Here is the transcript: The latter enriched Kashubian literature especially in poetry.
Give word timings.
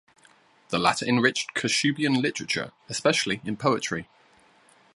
The 0.69 0.79
latter 0.79 1.05
enriched 1.05 1.53
Kashubian 1.53 2.23
literature 2.23 2.71
especially 2.89 3.39
in 3.45 3.55
poetry. 3.55 4.07